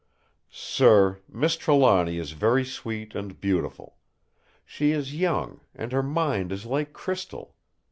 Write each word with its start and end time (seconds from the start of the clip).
"Sir, 0.49 1.19
Miss 1.29 1.55
Trelawny 1.55 2.17
is 2.17 2.31
very 2.31 2.65
sweet 2.65 3.13
and 3.13 3.39
beautiful! 3.39 3.97
She 4.65 4.93
is 4.93 5.13
young; 5.13 5.59
and 5.75 5.91
her 5.91 6.01
mind 6.01 6.51
is 6.51 6.65
like 6.65 6.91
crystal! 6.91 7.53